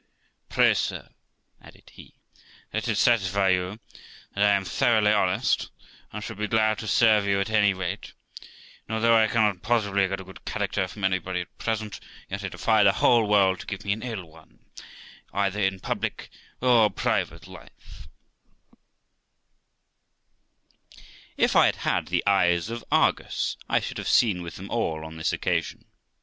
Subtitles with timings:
[0.49, 1.09] Pray, sir',
[1.61, 2.15] added he,
[2.73, 3.79] 'let it satisfy you
[4.33, 5.69] that I am thoroughly honest,
[6.11, 8.13] and should be glad to serve you at any rate;
[8.87, 11.99] and although I cannot possibly get a good character from anybody at present,
[12.31, 14.65] yet I defy the whole world to give me an ill one,
[15.33, 16.31] either in public
[16.61, 18.07] or private life.'
[21.35, 23.99] 398 THE LIFE OF ROXANA If I had had the eyes of Argus I should
[23.99, 25.85] have seen with them all on this occasion.